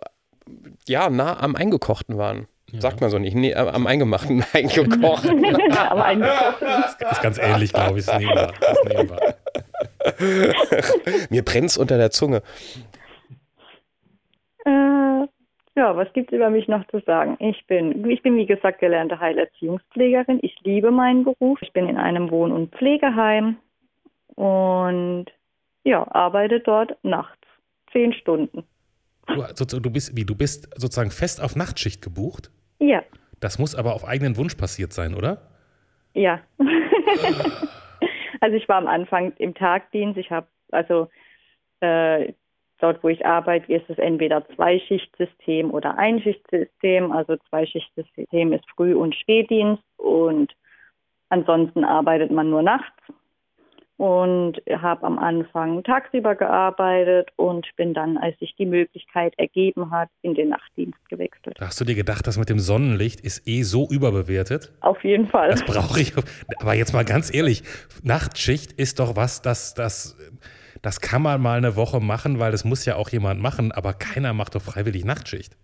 [0.87, 2.49] ja, nah am Eingekochten waren?
[2.71, 2.81] Ja.
[2.81, 3.35] Sagt man so nicht.
[3.35, 5.45] Nee, am Eingemachten, eingekochten.
[5.79, 6.68] am Eingekochten.
[7.01, 8.07] Das ist ganz ähnlich, glaube ich.
[8.07, 8.53] Wir.
[8.61, 9.35] Das nehmen wir.
[11.31, 12.42] Mir brennt es unter der Zunge.
[14.64, 15.27] Äh,
[15.75, 17.37] ja, was gibt es über mich noch zu sagen?
[17.40, 20.40] Ich bin, ich bin wie gesagt gelernte Heilerziehungspflegerin.
[20.42, 21.61] Ich liebe meinen Beruf.
[21.62, 23.57] Ich bin in einem Wohn- und Pflegeheim
[24.35, 25.27] und
[25.85, 27.47] ja, arbeite dort nachts
[27.92, 28.64] zehn Stunden.
[29.27, 32.51] Du, also, du bist wie du bist sozusagen fest auf Nachtschicht gebucht?
[32.79, 33.03] Ja.
[33.40, 35.49] Das muss aber auf eigenen Wunsch passiert sein, oder?
[36.14, 36.40] Ja.
[38.40, 40.18] also ich war am Anfang im Tagdienst.
[40.18, 41.09] Ich habe also
[41.81, 42.33] äh,
[42.79, 47.12] dort, wo ich arbeite, ist es entweder Zweischichtsystem oder Einschichtsystem.
[47.12, 50.53] Also Zweischichtsystem ist Früh- und Spätdienst und
[51.29, 53.03] ansonsten arbeitet man nur nachts
[53.96, 60.09] und habe am Anfang tagsüber gearbeitet und bin dann, als sich die Möglichkeit ergeben hat,
[60.22, 61.59] in den Nachtdienst gewechselt.
[61.61, 64.72] Hast du dir gedacht, das mit dem Sonnenlicht ist eh so überbewertet?
[64.81, 65.50] Auf jeden Fall.
[65.50, 66.12] Das brauche ich.
[66.61, 67.62] Aber jetzt mal ganz ehrlich,
[68.02, 70.16] Nachtschicht ist doch was, das, das,
[70.81, 73.92] das kann man mal eine Woche machen, weil das muss ja auch jemand machen, aber
[73.92, 75.57] keiner macht doch freiwillig Nachtschicht.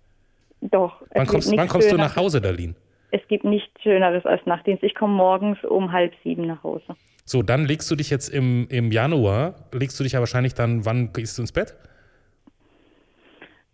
[0.60, 1.02] Doch.
[1.14, 2.74] Wann kommst, wann kommst du nach Hause, Darlene?
[3.10, 4.82] Es gibt nichts Schöneres als Nachtdienst.
[4.82, 6.96] Ich komme morgens um halb sieben nach Hause.
[7.24, 10.86] So, dann legst du dich jetzt im, im Januar, legst du dich ja wahrscheinlich dann,
[10.86, 11.76] wann gehst du ins Bett?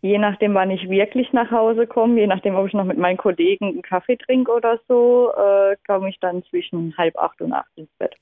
[0.03, 3.17] Je nachdem, wann ich wirklich nach Hause komme, je nachdem, ob ich noch mit meinen
[3.17, 7.71] Kollegen einen Kaffee trinke oder so, äh, komme ich dann zwischen halb acht und acht
[7.77, 8.15] ins Bett.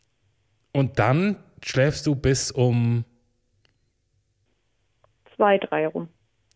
[0.72, 3.04] Und dann schläfst du bis um
[5.34, 6.08] zwei, drei rum.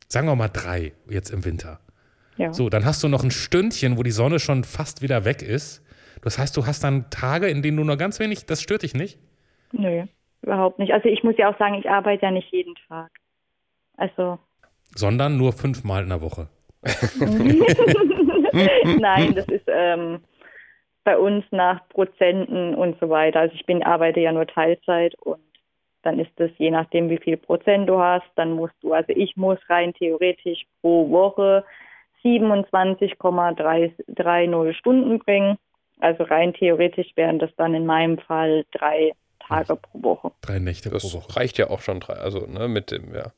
[0.08, 1.80] Sagen wir mal drei jetzt im Winter.
[2.36, 2.52] Ja.
[2.52, 5.82] So, dann hast du noch ein Stündchen, wo die Sonne schon fast wieder weg ist.
[6.22, 8.94] Das heißt, du hast dann Tage, in denen du nur ganz wenig, das stört dich
[8.94, 9.18] nicht?
[9.72, 10.04] Nö,
[10.42, 10.92] überhaupt nicht.
[10.92, 13.10] Also ich muss ja auch sagen, ich arbeite ja nicht jeden Tag.
[13.96, 14.38] Also.
[14.94, 16.48] Sondern nur fünfmal in der Woche.
[19.00, 20.20] Nein, das ist ähm,
[21.04, 23.40] bei uns nach Prozenten und so weiter.
[23.40, 25.40] Also ich bin, arbeite ja nur Teilzeit und
[26.02, 29.36] dann ist es je nachdem, wie viel Prozent du hast, dann musst du, also ich
[29.36, 31.64] muss rein theoretisch pro Woche
[32.24, 35.58] 27,30 Stunden bringen.
[36.00, 39.12] Also rein theoretisch wären das dann in meinem Fall drei
[39.46, 40.32] Tage pro Woche.
[40.42, 41.36] Drei Nächte das pro Woche.
[41.36, 43.32] Reicht ja auch schon drei, also ne, mit dem, ja.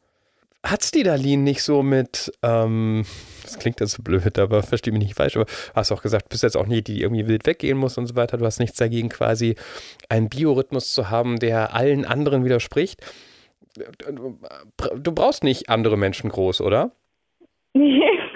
[0.65, 3.05] Hat's die Darlene nicht so mit, ähm,
[3.43, 6.29] das klingt jetzt so blöd, aber verstehe mich nicht falsch, aber hast auch gesagt, du
[6.31, 8.39] bist jetzt auch nie die, die irgendwie wild weggehen muss und so weiter.
[8.39, 9.55] Du hast nichts dagegen, quasi
[10.09, 13.01] einen Biorhythmus zu haben, der allen anderen widerspricht.
[14.97, 16.91] Du brauchst nicht andere Menschen groß, oder?
[17.73, 18.03] Nee.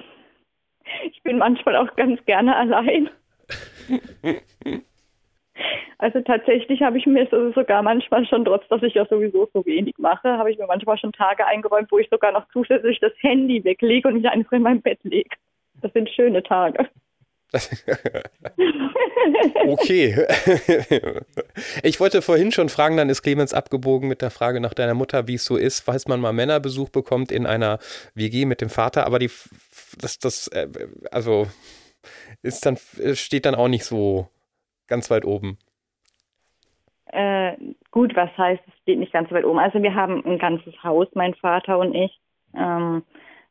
[1.33, 3.09] Bin manchmal auch ganz gerne allein.
[5.97, 9.95] Also tatsächlich habe ich mir sogar manchmal schon, trotz dass ich ja sowieso so wenig
[9.97, 13.65] mache, habe ich mir manchmal schon Tage eingeräumt, wo ich sogar noch zusätzlich das Handy
[13.65, 15.31] weglege und mich einfach in mein Bett lege.
[15.81, 16.87] Das sind schöne Tage.
[19.67, 20.27] okay.
[21.83, 25.29] Ich wollte vorhin schon fragen, dann ist Clemens abgebogen mit der Frage nach deiner Mutter,
[25.29, 27.79] wie es so ist, falls man mal Männerbesuch bekommt in einer
[28.15, 29.31] WG mit dem Vater, aber die
[29.99, 30.69] das, das, äh,
[31.11, 31.47] also
[32.43, 32.77] ist dann,
[33.15, 34.29] steht dann auch nicht so
[34.87, 35.59] ganz weit oben.
[37.07, 37.57] Äh,
[37.91, 39.59] gut, was heißt, es steht nicht ganz weit oben?
[39.59, 42.19] Also wir haben ein ganzes Haus, mein Vater und ich.
[42.55, 43.03] Ähm,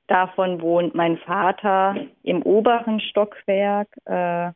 [0.08, 3.88] davon wohnt mein Vater im oberen Stockwerk.
[4.06, 4.52] Äh,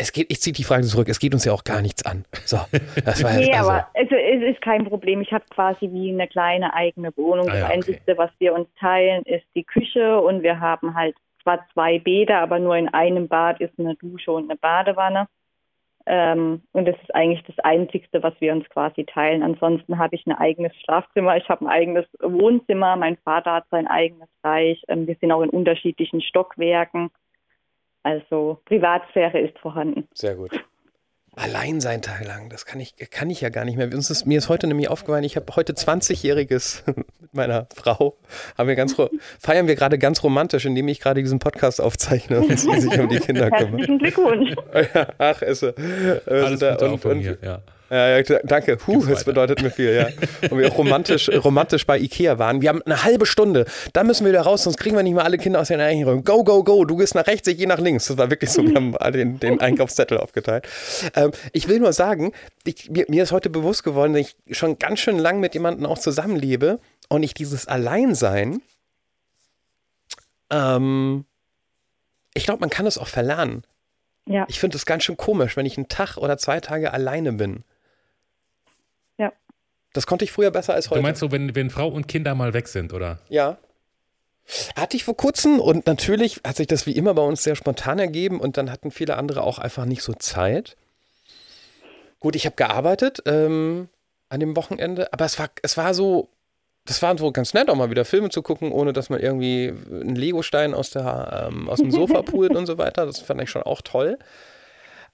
[0.00, 2.24] es geht, ich ziehe die Frage zurück, es geht uns ja auch gar nichts an.
[2.44, 2.58] So,
[3.04, 3.70] das war nee, also.
[3.70, 5.20] aber also, es ist kein Problem.
[5.20, 7.50] Ich habe quasi wie eine kleine eigene Wohnung.
[7.50, 8.16] Ah, ja, das Einzige, okay.
[8.16, 12.60] was wir uns teilen, ist die Küche und wir haben halt zwar zwei Bäder, aber
[12.60, 15.28] nur in einem Bad ist eine Dusche und eine Badewanne.
[16.06, 19.42] Ähm, und das ist eigentlich das Einzigste, was wir uns quasi teilen.
[19.42, 23.86] Ansonsten habe ich ein eigenes Schlafzimmer, ich habe ein eigenes Wohnzimmer, mein Vater hat sein
[23.88, 24.82] eigenes Reich.
[24.88, 27.10] Ähm, wir sind auch in unterschiedlichen Stockwerken.
[28.08, 30.08] Also Privatsphäre ist vorhanden.
[30.14, 30.52] Sehr gut.
[31.36, 33.86] Allein sein tagelang, das kann ich, kann ich ja gar nicht mehr.
[33.92, 38.16] Uns ist, mir ist heute nämlich aufgefallen, ich habe heute 20-jähriges mit meiner Frau,
[38.56, 38.96] haben wir ganz,
[39.38, 43.08] feiern wir gerade ganz romantisch, indem ich gerade diesen Podcast aufzeichne und sie sich um
[43.08, 43.72] die Kinder kümmert.
[43.72, 44.56] Herzlichen Glückwunsch.
[45.18, 45.74] Ach, es, äh,
[46.26, 47.62] Alles da, Gute auch und, von und, mir, ja.
[47.90, 48.78] Ja, ja, danke.
[48.86, 50.08] Huh, Gib's das bedeutet mir viel, ja.
[50.50, 52.60] Und wir auch romantisch, romantisch bei Ikea waren.
[52.60, 53.64] Wir haben eine halbe Stunde.
[53.92, 56.24] Da müssen wir wieder raus, sonst kriegen wir nicht mal alle Kinder aus den Einrichtungen.
[56.24, 56.84] Go, go, go.
[56.84, 58.06] Du gehst nach rechts, ich gehe nach links.
[58.06, 58.62] Das war wirklich so.
[58.62, 60.66] Wir haben alle den, den Einkaufszettel aufgeteilt.
[61.14, 62.32] Ähm, ich will nur sagen,
[62.64, 65.86] ich, mir, mir ist heute bewusst geworden, dass ich schon ganz schön lang mit jemandem
[65.86, 68.60] auch zusammenlebe und ich dieses Alleinsein,
[70.50, 71.24] ähm,
[72.34, 73.64] ich glaube, man kann es auch verlernen.
[74.26, 77.32] Ja, Ich finde es ganz schön komisch, wenn ich einen Tag oder zwei Tage alleine
[77.32, 77.64] bin.
[79.98, 81.00] Das konnte ich früher besser als heute.
[81.00, 83.18] Du meinst so, wenn, wenn Frau und Kinder mal weg sind, oder?
[83.28, 83.56] Ja.
[84.76, 87.98] Hatte ich vor kurzem und natürlich hat sich das wie immer bei uns sehr spontan
[87.98, 90.76] ergeben und dann hatten viele andere auch einfach nicht so Zeit.
[92.20, 93.88] Gut, ich habe gearbeitet ähm,
[94.28, 96.28] an dem Wochenende, aber es war, es war so,
[96.84, 99.74] das war so ganz nett, auch mal wieder Filme zu gucken, ohne dass man irgendwie
[99.90, 103.04] einen Legostein aus, der, ähm, aus dem Sofa pult und so weiter.
[103.04, 104.16] Das fand ich schon auch toll.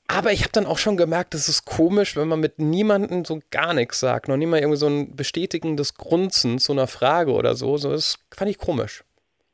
[0.07, 3.41] Aber ich habe dann auch schon gemerkt, es ist komisch, wenn man mit niemandem so
[3.51, 4.29] gar nichts sagt.
[4.29, 7.77] Noch nie mal irgendwie so ein bestätigendes Grunzen zu einer Frage oder so.
[7.79, 9.03] so das fand ich komisch.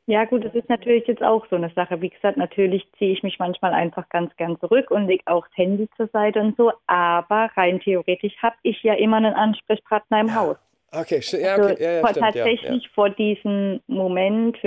[0.07, 2.01] Ja gut, das ist natürlich jetzt auch so eine Sache.
[2.01, 5.57] Wie gesagt, natürlich ziehe ich mich manchmal einfach ganz gern zurück und lege auch das
[5.57, 6.73] Handy zur Seite und so.
[6.87, 10.57] Aber rein theoretisch habe ich ja immer einen Ansprechpartner im Haus.
[10.91, 14.57] Okay, ja, Also okay, ja, ja, vor- stimmt, ja, tatsächlich vor diesem Moment,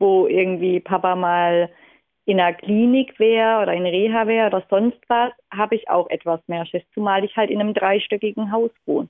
[0.00, 1.70] wo irgendwie Papa mal
[2.28, 6.40] in einer Klinik wäre oder in Reha wäre oder sonst was, habe ich auch etwas
[6.46, 9.08] mehr Schiss, zumal ich halt in einem dreistöckigen Haus wohne.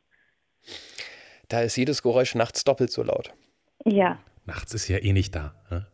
[1.49, 3.33] Da ist jedes Geräusch nachts doppelt so laut.
[3.85, 5.53] Ja, Nachts ist ja eh nicht da.
[5.71, 5.87] Ne?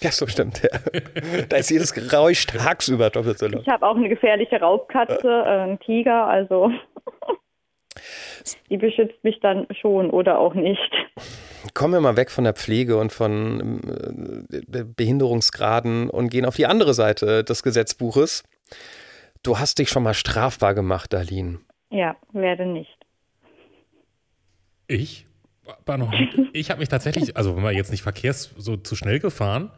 [0.00, 0.62] Ja, so stimmt.
[0.62, 0.80] Ja.
[1.48, 3.62] da ist jedes Geräusch tagsüber doppelt so laut.
[3.62, 6.72] ich habe auch eine gefährliche Raubkatze, äh, einen Tiger, also
[8.68, 10.90] die beschützt mich dann schon oder auch nicht.
[11.74, 13.80] Kommen wir mal weg von der Pflege und von
[14.50, 18.44] äh, Behinderungsgraden und gehen auf die andere Seite des Gesetzbuches.
[19.42, 21.60] Du hast dich schon mal strafbar gemacht, Darlene.
[21.90, 22.96] Ja, werde nicht.
[24.86, 25.26] Ich
[25.86, 28.96] war noch nicht, ich habe mich tatsächlich, also wenn man jetzt nicht verkehrs so zu
[28.96, 29.70] schnell gefahren,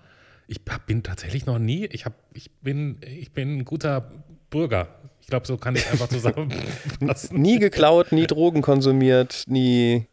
[0.48, 4.12] ich hab, bin tatsächlich noch nie, ich habe, ich bin, ich bin ein guter
[4.50, 4.88] Bürger.
[5.22, 7.36] Ich glaube, so kann ich einfach zusammenfassen.
[7.40, 10.06] Nie geklaut, nie Drogen konsumiert, nie.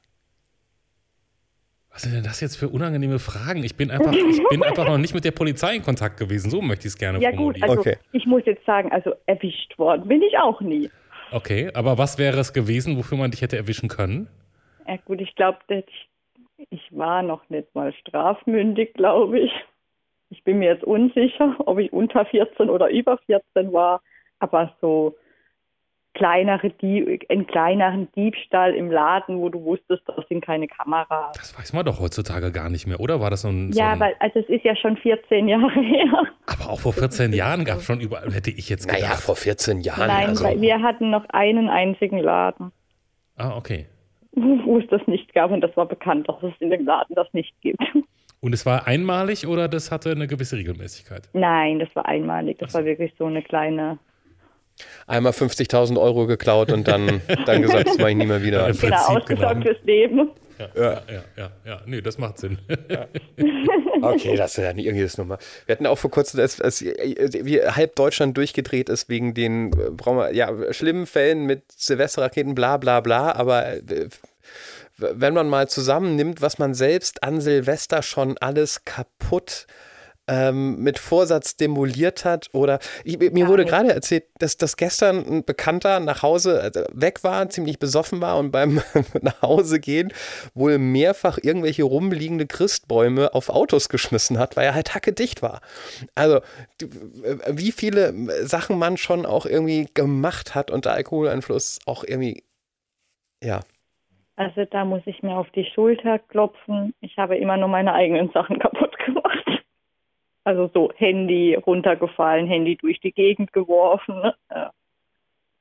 [1.92, 3.64] Was sind denn das jetzt für unangenehme Fragen?
[3.64, 6.50] Ich bin einfach, ich bin einfach noch nicht mit der Polizei in Kontakt gewesen.
[6.50, 7.70] So möchte ich es gerne Ja gut, formulieren.
[7.70, 7.98] also Okay.
[8.14, 10.90] ich muss jetzt sagen, also erwischt worden bin ich auch nie.
[11.32, 14.30] Okay, aber was wäre es gewesen, wofür man dich hätte erwischen können?
[14.88, 15.58] Ja gut, ich glaube,
[16.70, 19.52] ich war noch nicht mal strafmündig, glaube ich.
[20.30, 24.02] Ich bin mir jetzt unsicher, ob ich unter 14 oder über 14 war,
[24.40, 25.16] aber so
[26.16, 31.32] kleinere Dieb, einen kleineren Diebstahl im Laden, wo du wusstest, da sind keine Kameras.
[31.38, 33.22] Das weiß man doch heutzutage gar nicht mehr, oder?
[33.22, 33.72] War das so ein.
[33.72, 36.24] so Ja, ein weil also es ist ja schon 14 Jahre her.
[36.48, 39.02] aber auch vor 14 Jahren gab es schon überall, hätte ich jetzt gedacht.
[39.04, 40.08] Naja, vor 14 Jahren.
[40.08, 40.44] Nein, also.
[40.46, 42.72] weil wir hatten noch einen einzigen Laden,
[43.38, 43.86] Ah, okay.
[44.34, 47.28] wo es das nicht gab und das war bekannt, dass es in dem Laden das
[47.34, 47.82] nicht gibt.
[48.42, 51.30] Und es war einmalig oder das hatte eine gewisse Regelmäßigkeit?
[51.34, 52.58] Nein, das war einmalig.
[52.60, 54.00] Das war wirklich so eine kleine.
[55.08, 58.68] Einmal 50.000 Euro geklaut und dann, dann gesagt, das mache ich nie mehr wieder.
[58.68, 59.62] Im Genau, Prinzip ausgesorgt genommen.
[59.64, 60.32] fürs Leben.
[60.60, 61.82] Ja, ja, ja, ja, ja.
[61.86, 62.58] Nee, das macht Sinn.
[64.02, 65.38] Okay, das ist ja nicht irgendwie das Nummer.
[65.66, 69.92] Wir hatten auch vor kurzem, als, als wie halb Deutschland durchgedreht ist wegen den äh,
[70.06, 74.08] wir, ja, schlimmen Fällen mit Silvesterraketen, bla bla bla, aber äh,
[74.98, 79.68] wenn man mal zusammennimmt, was man selbst an Silvester schon alles kaputt
[80.30, 83.72] ähm, mit Vorsatz demoliert hat oder ich, mir wurde nicht.
[83.72, 88.38] gerade erzählt, dass, dass gestern ein Bekannter nach Hause äh, weg war, ziemlich besoffen war
[88.38, 88.82] und beim
[89.22, 90.14] nach Hause gehen
[90.54, 95.62] wohl mehrfach irgendwelche rumliegende Christbäume auf Autos geschmissen hat, weil er halt hackedicht war.
[96.14, 96.42] Also
[97.48, 98.14] wie viele
[98.46, 102.44] Sachen man schon auch irgendwie gemacht hat unter Alkoholeinfluss auch irgendwie
[103.44, 103.62] ja.
[104.36, 106.94] Also da muss ich mir auf die Schulter klopfen.
[107.02, 109.59] Ich habe immer nur meine eigenen Sachen kaputt gemacht.
[110.50, 114.16] Also so Handy runtergefallen, Handy durch die Gegend geworfen.
[114.16, 114.34] ne?
[114.50, 114.72] Ja.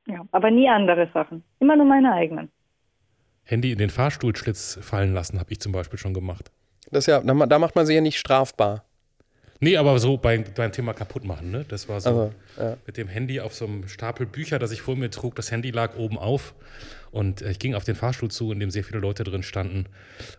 [0.07, 1.45] ja, aber nie andere Sachen.
[1.61, 2.51] Immer nur meine eigenen.
[3.45, 6.51] Handy in den Fahrstuhlschlitz fallen lassen, habe ich zum Beispiel schon gemacht.
[6.91, 8.85] Das ist ja, da ma- da macht man sich ja nicht strafbar.
[9.61, 11.67] Nee, aber so beim, beim Thema kaputt machen, ne?
[11.69, 12.77] Das war so Also, ja.
[12.87, 15.35] mit dem Handy auf so einem Stapel Bücher, das ich vor mir trug.
[15.35, 16.55] Das Handy lag oben auf
[17.11, 19.87] und äh, ich ging auf den Fahrstuhl zu, in dem sehr viele Leute drin standen.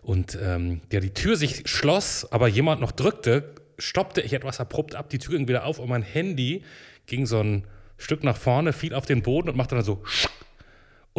[0.02, 4.94] Und ähm, ja, die Tür sich schloss, aber jemand noch drückte, stoppte ich etwas abrupt
[4.94, 6.62] ab, die Tür ging wieder auf und mein Handy
[7.06, 7.66] ging so ein
[7.98, 10.02] Stück nach vorne, fiel auf den Boden und machte dann so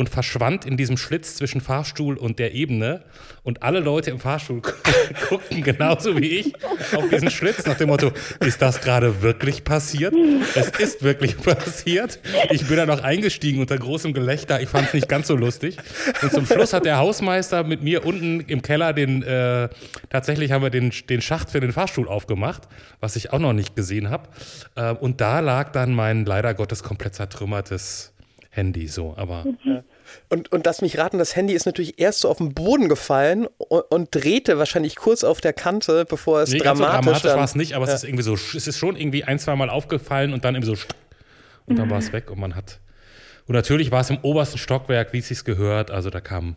[0.02, 3.04] und verschwand in diesem Schlitz zwischen Fahrstuhl und der Ebene.
[3.43, 4.62] Und alle Leute im Fahrstuhl
[5.30, 6.54] guckten genauso wie ich
[6.95, 10.16] auf diesen Schlitz nach dem Motto, ist das gerade wirklich passiert?
[10.56, 12.20] Es ist wirklich passiert.
[12.49, 14.60] Ich bin da noch eingestiegen unter großem Gelächter.
[14.60, 15.78] Ich fand es nicht ganz so lustig.
[16.24, 19.70] Und zum Schluss hat der Hausmeister mit mir unten im Keller den, äh,
[20.10, 22.64] tatsächlich haben wir den, den Schacht für den Fahrstuhl aufgemacht,
[22.99, 24.30] was ich auch noch nicht gesehen habe.
[24.76, 28.14] Äh, und da lag dann mein leider Gottes komplett zertrümmertes
[28.52, 29.45] Handy so, aber
[30.30, 33.47] Und, und lass mich raten, das Handy ist natürlich erst so auf den Boden gefallen
[33.57, 37.22] und, und drehte wahrscheinlich kurz auf der Kante, bevor es nee, ganz so dramatisch, dramatisch
[37.24, 39.55] dann- war es nicht, aber es ist irgendwie so, es ist schon irgendwie ein, zwei
[39.55, 40.76] Mal aufgefallen und dann eben so
[41.66, 42.80] und dann war es weg und man hat
[43.48, 46.56] und natürlich war es im obersten Stockwerk, wie es sich gehört, also da kam,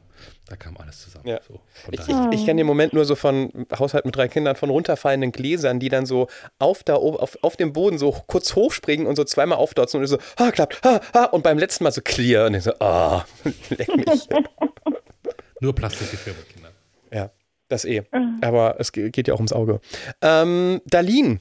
[0.49, 1.27] da kam alles zusammen.
[1.27, 1.41] Ja.
[1.47, 1.61] So,
[1.91, 5.33] Ich, ich, ich kenne den Moment nur so von Haushalt mit drei Kindern, von runterfallenden
[5.33, 6.29] Gläsern, die dann so
[6.59, 10.07] auf, da, oben- auf, auf dem Boden so kurz hochspringen und so zweimal aufdotzen und
[10.07, 13.25] so, ah, klappt, ah, ah, und beim letzten Mal so clear und ich so, ah,
[13.71, 14.29] leck mich.
[15.61, 16.73] Nur Plastikgeschirr bei Kindern.
[17.13, 17.31] ja,
[17.69, 18.03] das eh.
[18.43, 19.81] Aber es ge- geht ja auch ums Auge.
[20.21, 21.41] Ähm, Dalin,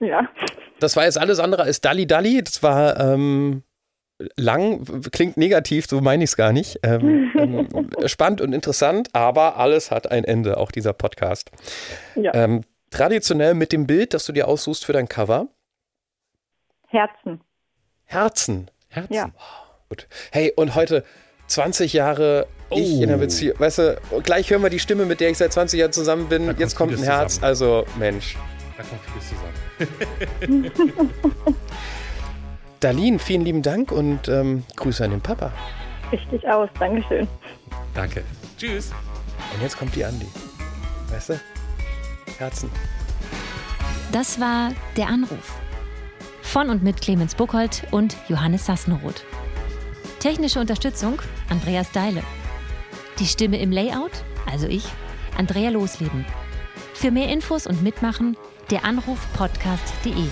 [0.00, 0.28] Ja.
[0.80, 2.42] das war jetzt alles andere als Dalli Dalli.
[2.44, 3.62] Das war ähm,
[4.36, 6.78] lang, klingt negativ, so meine ich es gar nicht.
[6.82, 11.50] Ähm, ähm, spannend und interessant, aber alles hat ein Ende, auch dieser Podcast.
[12.14, 12.32] Ja.
[12.34, 15.48] Ähm, traditionell mit dem Bild, das du dir aussuchst für dein Cover,
[16.88, 17.40] Herzen.
[18.04, 18.70] Herzen.
[18.88, 19.12] Herzen.
[19.12, 19.30] Ja.
[19.88, 20.06] Gut.
[20.30, 21.02] Hey, und heute
[21.48, 23.02] 20 Jahre ich Oh.
[23.02, 23.58] in der Beziehung.
[23.58, 26.46] Weißt du, gleich hören wir die Stimme, mit der ich seit 20 Jahren zusammen bin.
[26.46, 27.34] kommt Jetzt kommt ein Herz.
[27.34, 27.46] zusammen.
[27.48, 28.36] Also, Mensch.
[28.76, 30.72] Da kommt vieles zusammen.
[32.84, 35.50] Darlene, vielen lieben Dank und ähm, Grüße an den Papa.
[36.12, 36.68] Richtig aus.
[36.78, 37.26] Dankeschön.
[37.94, 38.22] Danke.
[38.58, 38.92] Tschüss.
[39.54, 40.26] Und jetzt kommt die Andi.
[41.10, 41.40] Weißt du?
[42.36, 42.68] Herzen.
[44.12, 45.58] Das war Der Anruf.
[46.42, 49.24] Von und mit Clemens Buchholz und Johannes Sassenroth.
[50.20, 52.22] Technische Unterstützung Andreas Deile.
[53.18, 54.12] Die Stimme im Layout,
[54.52, 54.84] also ich,
[55.38, 56.26] Andrea Losleben.
[56.92, 58.36] Für mehr Infos und Mitmachen
[58.70, 60.28] der Anruf podcast.de.